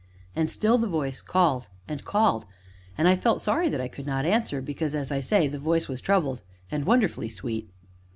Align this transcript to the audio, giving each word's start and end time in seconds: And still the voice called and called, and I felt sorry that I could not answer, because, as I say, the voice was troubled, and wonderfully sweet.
And 0.35 0.49
still 0.49 0.79
the 0.79 0.87
voice 0.87 1.21
called 1.21 1.69
and 1.87 2.03
called, 2.03 2.47
and 2.97 3.07
I 3.07 3.15
felt 3.15 3.39
sorry 3.39 3.69
that 3.69 3.79
I 3.79 3.87
could 3.87 4.07
not 4.07 4.25
answer, 4.25 4.59
because, 4.59 4.95
as 4.95 5.11
I 5.11 5.19
say, 5.19 5.47
the 5.47 5.59
voice 5.59 5.87
was 5.87 6.01
troubled, 6.01 6.41
and 6.71 6.85
wonderfully 6.85 7.29
sweet. 7.29 7.69